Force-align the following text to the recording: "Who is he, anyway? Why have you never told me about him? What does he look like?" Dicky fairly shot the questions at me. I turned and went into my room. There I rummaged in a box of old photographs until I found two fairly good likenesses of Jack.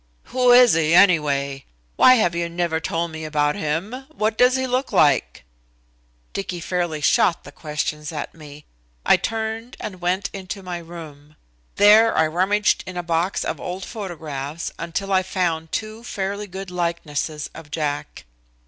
"Who 0.33 0.51
is 0.51 0.73
he, 0.73 0.95
anyway? 0.95 1.65
Why 1.95 2.15
have 2.15 2.33
you 2.33 2.49
never 2.49 2.79
told 2.79 3.11
me 3.11 3.23
about 3.23 3.53
him? 3.53 4.07
What 4.11 4.35
does 4.35 4.55
he 4.55 4.65
look 4.65 4.91
like?" 4.91 5.43
Dicky 6.33 6.59
fairly 6.59 7.01
shot 7.01 7.43
the 7.43 7.51
questions 7.51 8.11
at 8.11 8.33
me. 8.33 8.65
I 9.05 9.15
turned 9.17 9.77
and 9.79 10.01
went 10.01 10.31
into 10.33 10.63
my 10.63 10.79
room. 10.79 11.35
There 11.75 12.17
I 12.17 12.25
rummaged 12.25 12.83
in 12.87 12.97
a 12.97 13.03
box 13.03 13.45
of 13.45 13.59
old 13.59 13.85
photographs 13.85 14.71
until 14.79 15.13
I 15.13 15.21
found 15.21 15.71
two 15.71 16.03
fairly 16.03 16.47
good 16.47 16.71
likenesses 16.71 17.51
of 17.53 17.69
Jack. 17.69 18.25